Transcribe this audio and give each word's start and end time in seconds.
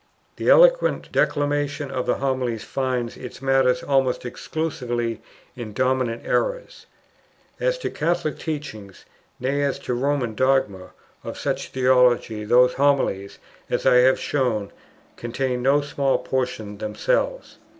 The 0.37 0.49
eloquent 0.49 1.11
declamation 1.11 1.91
of 1.91 2.07
the 2.07 2.15
Homilies 2.15 2.63
finds 2.63 3.17
its 3.17 3.39
matter 3.39 3.75
almost 3.87 4.25
exclusively 4.25 5.21
in 5.55 5.67
the 5.67 5.73
dominant 5.75 6.23
errors. 6.25 6.87
As 7.59 7.77
to 7.77 7.91
Catholic 7.91 8.39
teaching, 8.39 8.93
nay 9.39 9.61
as 9.61 9.77
to 9.81 9.93
Roman 9.93 10.33
dogma, 10.33 10.93
of 11.23 11.37
such 11.37 11.67
theology 11.69 12.43
those 12.43 12.73
Homilies, 12.73 13.37
as 13.69 13.85
I 13.85 13.97
have 13.97 14.19
shown, 14.19 14.71
contained 15.17 15.61
no 15.61 15.81
small 15.81 16.17
portion 16.17 16.79
themselves. 16.79 17.59